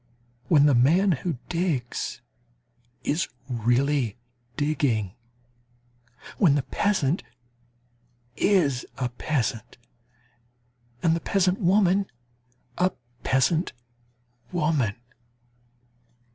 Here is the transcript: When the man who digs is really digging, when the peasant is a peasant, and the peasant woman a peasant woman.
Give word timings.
When 0.47 0.65
the 0.65 0.73
man 0.73 1.11
who 1.11 1.37
digs 1.47 2.21
is 3.03 3.29
really 3.47 4.17
digging, 4.57 5.13
when 6.39 6.55
the 6.55 6.63
peasant 6.63 7.21
is 8.35 8.83
a 8.97 9.09
peasant, 9.09 9.77
and 11.03 11.15
the 11.15 11.19
peasant 11.19 11.59
woman 11.59 12.07
a 12.79 12.93
peasant 13.23 13.73
woman. 14.51 14.95